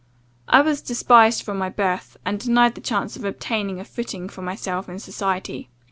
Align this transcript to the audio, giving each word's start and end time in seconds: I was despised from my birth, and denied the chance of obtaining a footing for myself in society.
I 0.47 0.61
was 0.61 0.81
despised 0.81 1.43
from 1.43 1.59
my 1.59 1.69
birth, 1.69 2.17
and 2.25 2.39
denied 2.39 2.73
the 2.73 2.81
chance 2.81 3.15
of 3.15 3.23
obtaining 3.23 3.79
a 3.79 3.85
footing 3.85 4.29
for 4.29 4.41
myself 4.41 4.89
in 4.89 4.97
society. 4.97 5.69